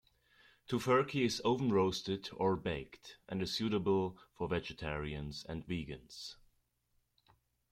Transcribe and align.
Tofurkey 0.67 1.25
is 1.27 1.43
oven-roasted 1.45 2.29
or 2.33 2.55
baked 2.55 3.17
and 3.29 3.39
is 3.39 3.53
suitable 3.53 4.17
for 4.35 4.47
vegetarians 4.47 5.45
and 5.47 5.63
vegans. 5.67 6.37